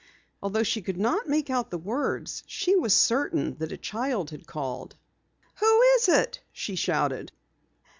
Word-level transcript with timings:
Although 0.41 0.63
she 0.63 0.81
could 0.81 0.97
not 0.97 1.29
make 1.29 1.51
out 1.51 1.69
the 1.69 1.77
words, 1.77 2.41
she 2.47 2.75
was 2.75 2.91
certain 2.91 3.53
that 3.59 3.71
a 3.71 3.77
child 3.77 4.31
had 4.31 4.47
called. 4.47 4.95
"Who 5.59 5.81
is 5.95 6.09
it?" 6.09 6.39
she 6.51 6.75
shouted. 6.75 7.31